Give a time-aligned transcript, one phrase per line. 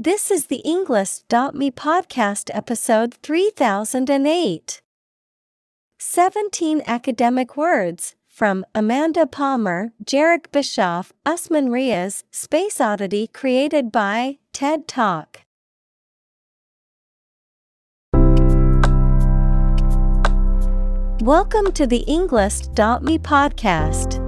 [0.00, 4.80] This is the Englist.me podcast episode 3008.
[5.98, 14.86] 17 academic words from Amanda Palmer, Jherek Bischoff, Usman Riaz, Space Oddity created by TED
[14.86, 15.40] Talk.
[21.20, 24.27] Welcome to the Englist.me podcast.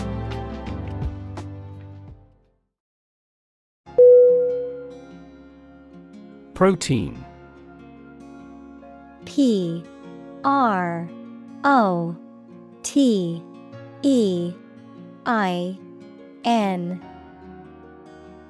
[6.61, 7.25] Protein.
[9.25, 9.83] P
[10.43, 11.09] R
[11.63, 12.15] O
[12.83, 13.41] T
[14.03, 14.53] E
[15.25, 15.79] I
[16.45, 17.03] N.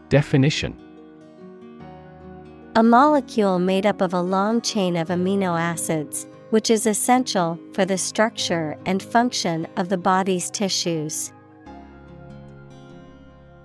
[0.09, 0.78] Definition.
[2.76, 7.86] A molecule made up of a long chain of amino acids, which is essential for
[7.86, 11.32] the structure and function of the body's tissues.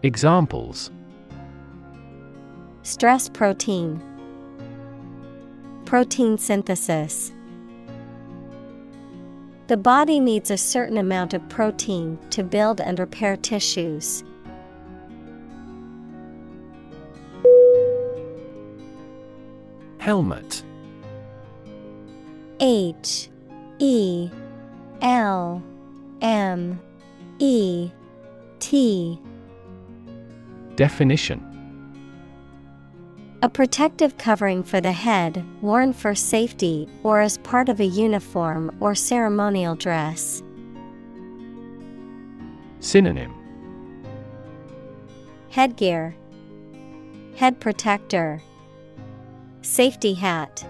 [0.05, 0.93] Examples.
[2.85, 4.01] Stress protein,
[5.87, 7.33] protein synthesis.
[9.69, 14.23] The body needs a certain amount of protein to build and repair tissues.
[19.99, 20.63] Helmet
[22.61, 23.29] H
[23.79, 24.31] E
[25.03, 25.63] L
[26.21, 26.81] M
[27.39, 27.91] E
[28.61, 29.21] T
[30.77, 31.46] Definition
[33.43, 38.75] A protective covering for the head, worn for safety or as part of a uniform
[38.81, 40.43] or ceremonial dress.
[42.81, 43.35] Synonym.
[45.51, 46.17] Headgear,
[47.37, 48.41] Head protector,
[49.61, 50.67] Safety hat,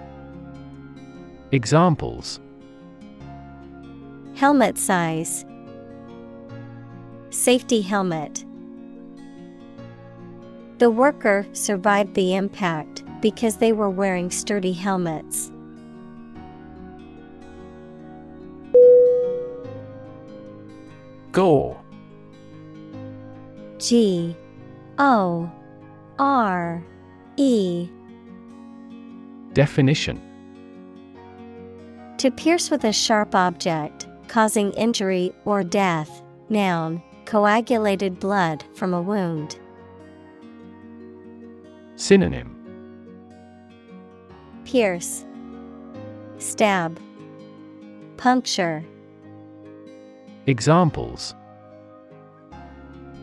[1.53, 2.41] Examples.
[4.35, 5.45] Helmet size,
[7.31, 8.46] Safety helmet.
[10.79, 15.51] The worker survived the impact because they were wearing sturdy helmets.
[21.33, 21.81] Gore
[23.79, 24.37] G
[24.99, 25.51] O
[26.19, 26.85] R
[27.37, 27.89] E
[29.55, 30.21] Definition
[32.19, 36.23] To pierce with a sharp object, causing injury or death.
[36.51, 39.59] Noun, coagulated blood from a wound.
[41.97, 42.53] Synonym
[44.67, 45.25] Pierce,
[46.39, 47.01] Stab,
[48.19, 48.85] Puncture.
[50.47, 51.35] Examples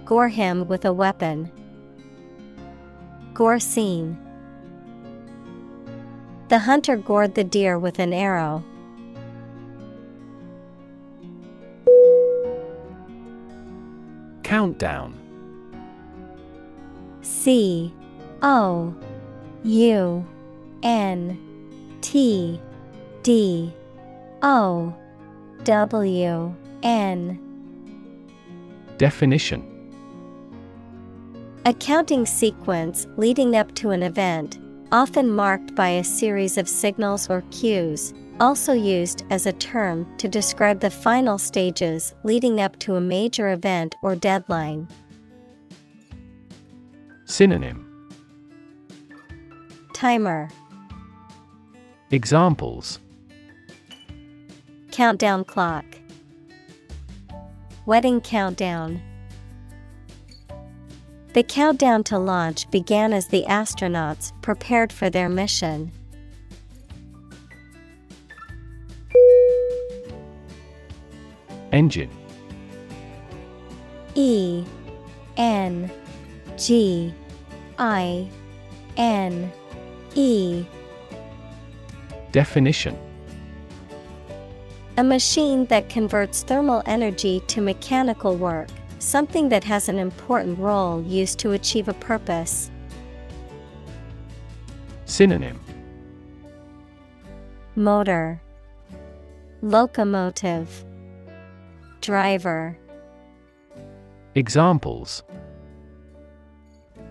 [0.06, 1.51] Gore him with a weapon.
[3.35, 4.17] Gore scene.
[6.50, 8.63] The hunter gored the deer with an arrow.
[14.44, 15.17] Countdown
[17.22, 17.94] C
[18.44, 18.94] O
[19.64, 20.28] U
[20.84, 22.59] N T
[23.24, 23.74] D
[24.42, 24.94] O
[25.64, 27.40] W N.
[28.98, 29.70] Definition.
[31.66, 34.60] A counting sequence leading up to an event,
[34.92, 40.28] often marked by a series of signals or cues, also used as a term to
[40.28, 44.86] describe the final stages leading up to a major event or deadline.
[47.24, 47.82] Synonym
[50.03, 50.50] Timer,
[52.11, 53.00] Examples.
[54.91, 55.85] Countdown clock,
[57.85, 59.01] wedding countdown.
[61.31, 65.94] The countdown to launch began as the astronauts prepared for their mission.
[71.71, 72.09] Engine.
[74.15, 74.65] E
[75.38, 75.89] N
[76.57, 77.13] G
[77.79, 78.27] I
[78.97, 79.50] N
[80.15, 80.65] E.
[82.31, 82.98] Definition.
[84.98, 88.69] A machine that converts thermal energy to mechanical work,
[89.00, 92.69] something that has an important role used to achieve a purpose.
[95.06, 95.60] Synonym.
[97.75, 98.39] Motor.
[99.62, 100.86] Locomotive.
[102.01, 102.77] Driver.
[104.36, 105.24] Examples.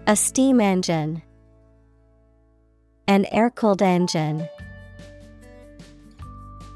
[0.07, 1.23] A steam engine
[3.09, 4.49] An air-cooled engine.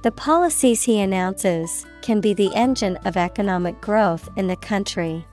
[0.02, 5.24] The policies he announces can be the engine of economic growth in the country.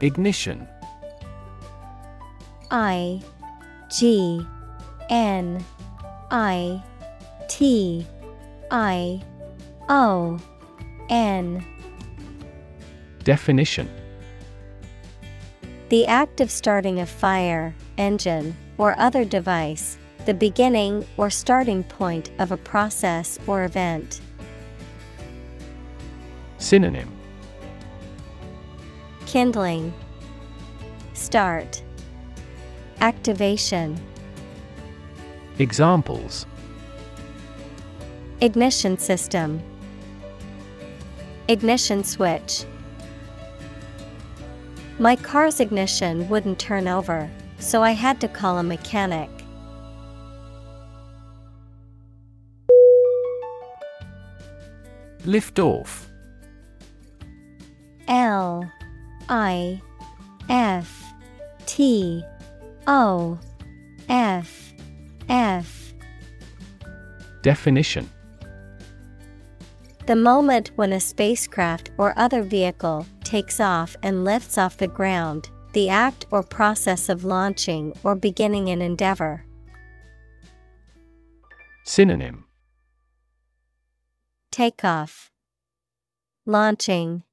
[0.00, 0.68] Ignition.
[2.70, 3.22] I
[3.90, 4.46] G
[5.10, 5.64] N
[6.30, 6.82] I
[7.48, 8.06] T
[8.70, 9.22] I
[9.88, 10.38] O
[11.08, 11.64] N.
[13.22, 13.88] Definition
[15.90, 22.30] The act of starting a fire, engine, or other device, the beginning or starting point
[22.38, 24.20] of a process or event.
[26.56, 27.10] Synonym
[29.26, 29.92] Kindling,
[31.12, 31.82] Start,
[33.00, 34.00] Activation.
[35.58, 36.46] Examples
[38.40, 39.62] Ignition system,
[41.48, 42.64] Ignition switch.
[44.98, 49.28] My car's ignition wouldn't turn over, so I had to call a mechanic.
[55.24, 56.08] Lift off.
[58.06, 58.70] L
[59.28, 59.80] I
[60.48, 61.02] F
[61.66, 62.22] T
[62.86, 63.38] O
[64.08, 64.72] F
[65.28, 65.92] F.
[67.42, 68.08] Definition.
[70.06, 75.50] The moment when a spacecraft or other vehicle takes off and lifts off the ground,
[75.72, 79.44] the act or process of launching or beginning an endeavor.
[81.84, 82.44] Synonym.
[84.52, 85.30] Takeoff,
[86.46, 87.24] Launching,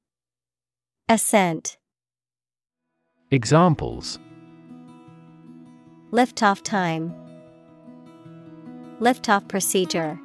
[1.08, 1.78] Ascent,
[3.30, 4.18] Examples.
[6.10, 7.14] Liftoff time,
[9.00, 10.20] Liftoff procedure.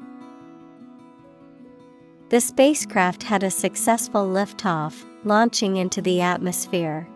[2.30, 7.08] The spacecraft had a successful liftoff, launching into the atmosphere.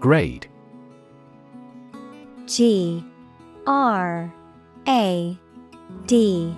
[0.00, 0.48] Grade
[2.46, 3.04] G
[3.66, 4.32] R
[4.86, 5.38] A
[6.06, 6.56] D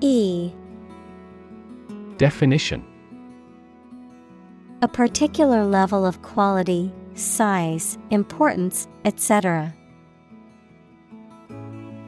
[0.00, 0.52] E
[2.18, 2.84] Definition
[4.82, 9.72] A particular level of quality, size, importance, etc.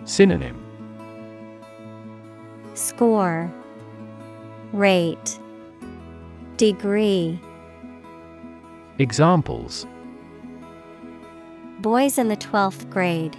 [0.05, 0.65] Synonym
[2.76, 3.50] Score
[4.75, 5.38] Rate
[6.58, 7.40] Degree
[8.99, 9.87] Examples
[11.78, 13.34] Boys in the 12th grade.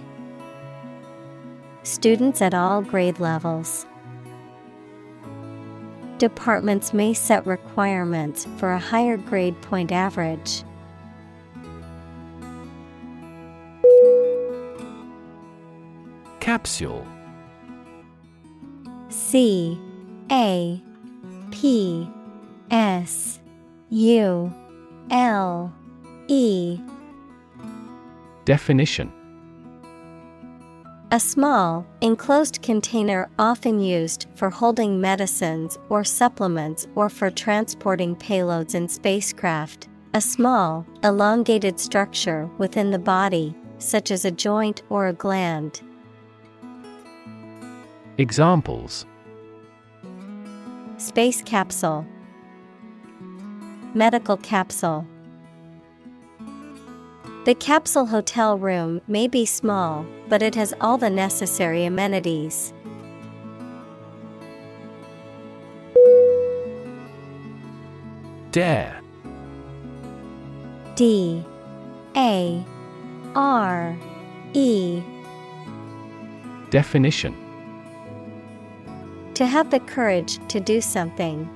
[1.84, 3.86] Students at all grade levels.
[6.18, 10.64] Departments may set requirements for a higher grade point average.
[16.40, 17.06] Capsule
[19.30, 19.78] C
[20.32, 20.80] A
[21.50, 22.08] P
[22.70, 23.40] S
[23.90, 24.50] U
[25.10, 25.70] L
[26.28, 26.80] E
[28.46, 29.12] Definition
[31.10, 38.74] A small, enclosed container often used for holding medicines or supplements or for transporting payloads
[38.74, 39.88] in spacecraft.
[40.14, 45.82] A small, elongated structure within the body, such as a joint or a gland.
[48.16, 49.04] Examples
[50.98, 52.04] Space capsule,
[53.94, 55.06] Medical capsule.
[57.44, 62.72] The capsule hotel room may be small, but it has all the necessary amenities.
[68.50, 69.00] Dare.
[70.96, 71.44] D.
[72.16, 72.66] A.
[73.36, 73.96] R.
[74.52, 75.00] E.
[76.70, 77.47] Definition
[79.38, 81.48] To have the courage to do something.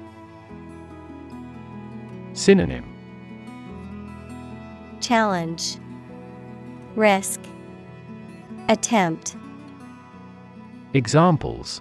[2.33, 2.85] Synonym
[5.01, 5.79] Challenge
[6.95, 7.41] Risk
[8.69, 9.35] Attempt
[10.95, 11.81] Examples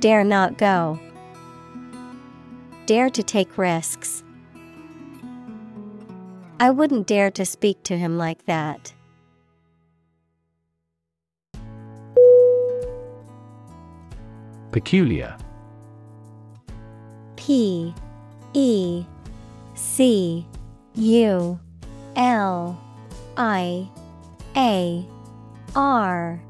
[0.00, 0.98] Dare not go.
[2.86, 4.24] Dare to take risks.
[6.58, 8.94] I wouldn't dare to speak to him like that.
[14.78, 15.36] Peculiar
[17.34, 17.92] P
[18.54, 19.04] E
[19.74, 20.46] C
[20.94, 21.58] U
[22.14, 22.80] L
[23.36, 23.90] I
[24.56, 25.04] A
[25.74, 26.40] R.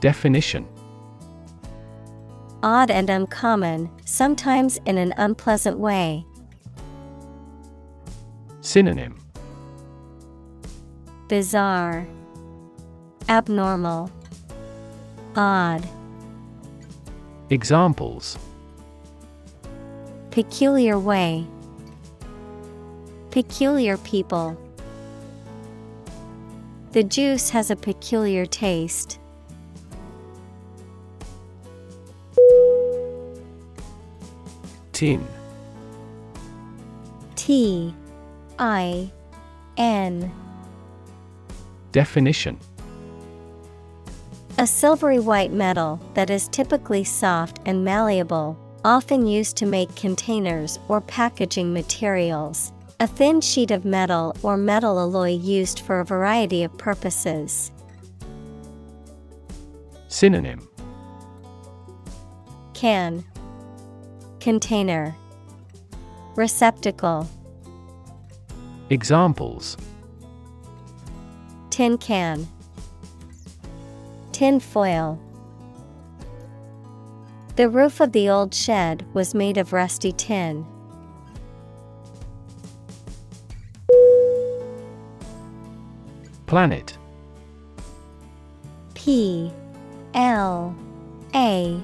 [0.00, 0.66] Definition
[2.62, 6.24] Odd and uncommon, sometimes in an unpleasant way.
[8.62, 9.20] Synonym
[11.28, 12.08] Bizarre,
[13.28, 14.10] Abnormal,
[15.36, 15.86] Odd.
[17.50, 18.38] Examples.
[20.30, 21.46] Peculiar way,
[23.30, 24.58] Peculiar people.
[26.92, 29.18] The juice has a peculiar taste.
[34.92, 35.24] Tin.
[37.36, 37.94] T.
[38.58, 39.12] I.
[39.76, 40.32] N.
[41.92, 42.58] Definition
[44.60, 50.80] A silvery white metal that is typically soft and malleable, often used to make containers
[50.88, 52.72] or packaging materials.
[52.98, 57.70] A thin sheet of metal or metal alloy used for a variety of purposes.
[60.08, 60.68] Synonym.
[62.74, 63.24] Can.
[64.40, 65.14] Container.
[66.34, 67.28] Receptacle.
[68.90, 69.76] Examples.
[71.70, 72.48] Tin can
[74.38, 75.18] Tin foil.
[77.56, 80.64] The roof of the old shed was made of rusty tin.
[86.46, 86.96] Planet.
[88.94, 89.50] P
[90.14, 90.72] L
[91.34, 91.82] A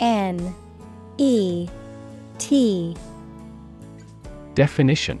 [0.00, 0.54] N
[1.18, 1.68] E
[2.38, 2.96] T.
[4.54, 5.20] Definition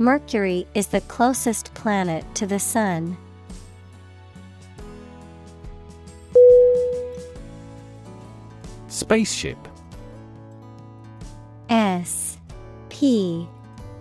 [0.00, 3.16] Mercury is the closest planet to the Sun.
[8.86, 9.58] Spaceship.
[11.68, 12.38] S
[12.90, 13.48] P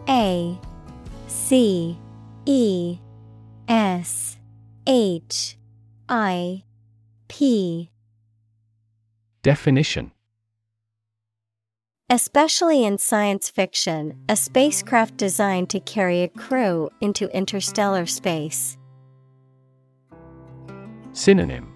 [0.08, 0.60] A
[1.28, 1.98] C
[2.46, 3.00] E
[3.68, 4.38] S
[4.86, 5.58] H
[6.08, 6.64] I
[7.28, 7.90] P.
[9.42, 10.12] Definition
[12.10, 18.78] Especially in science fiction, a spacecraft designed to carry a crew into interstellar space.
[21.12, 21.74] Synonym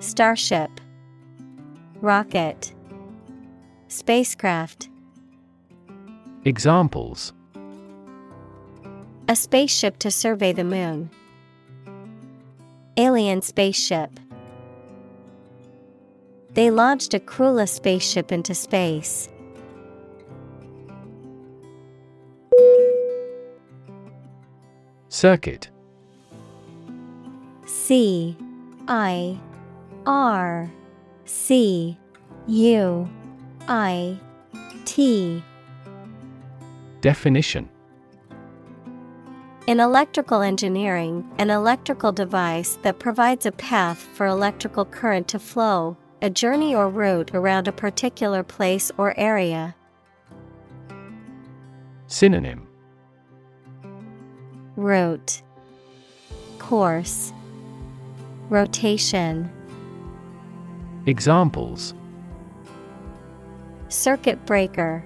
[0.00, 0.72] Starship
[2.00, 2.74] Rocket
[3.86, 4.88] Spacecraft
[6.44, 7.32] Examples
[9.28, 11.10] A spaceship to survey the moon.
[12.96, 14.18] Alien spaceship.
[16.56, 19.28] They launched a crewless spaceship into space.
[25.10, 25.68] Circuit.
[27.66, 28.34] C
[28.88, 29.38] I
[30.06, 30.72] R
[31.26, 31.98] C
[32.46, 33.08] U
[33.68, 34.18] I
[34.86, 35.44] T.
[37.02, 37.68] Definition.
[39.66, 45.98] In electrical engineering, an electrical device that provides a path for electrical current to flow,
[46.22, 49.74] a journey or route around a particular place or area.
[52.06, 52.66] Synonym.
[54.76, 55.42] Route.
[56.58, 57.32] Course.
[58.48, 59.50] Rotation.
[61.06, 61.94] Examples.
[63.88, 65.04] Circuit breaker.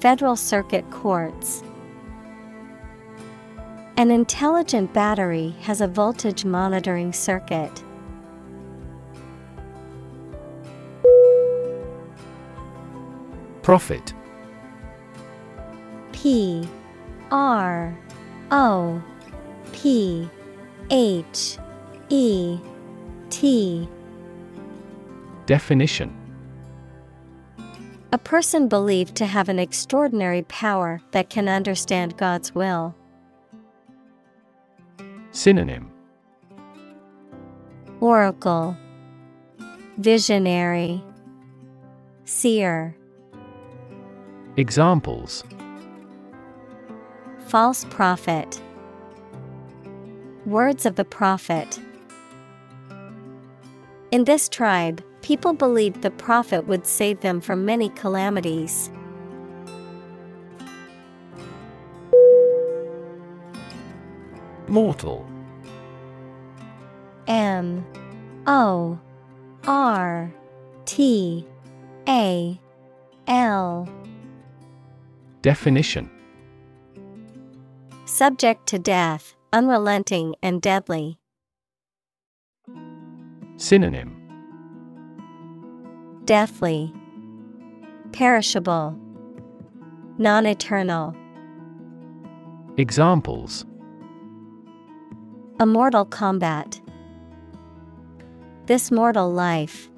[0.00, 1.62] Federal Circuit Courts.
[3.96, 7.82] An intelligent battery has a voltage monitoring circuit.
[13.68, 14.14] Prophet
[16.12, 16.66] P
[17.30, 17.94] R
[18.50, 19.02] O
[19.72, 20.26] P
[20.90, 21.58] H
[22.08, 22.58] E
[23.28, 23.86] T.
[25.44, 26.16] Definition.
[28.10, 32.94] A person believed to have an extraordinary power that can understand God's will.
[35.32, 35.90] Synonym.
[38.00, 38.78] Oracle.
[39.98, 41.04] Visionary.
[42.24, 42.94] Seer
[44.58, 45.44] Examples
[47.46, 48.60] False prophet.
[50.46, 51.78] Words of the prophet.
[54.10, 58.90] In this tribe, people believed the prophet would save them from many calamities.
[64.66, 65.24] Mortal
[67.28, 67.86] M
[68.48, 68.98] O
[69.68, 70.34] R
[70.84, 71.46] T
[72.08, 72.60] A
[73.28, 73.88] L
[75.42, 76.10] Definition
[78.06, 81.18] Subject to death, unrelenting and deadly.
[83.56, 84.16] Synonym
[86.24, 86.92] Deathly.
[88.12, 88.98] Perishable.
[90.18, 91.14] Non eternal.
[92.76, 93.64] Examples
[95.60, 96.80] A mortal combat.
[98.66, 99.88] This mortal life.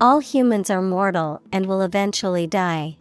[0.00, 2.96] All humans are mortal and will eventually die.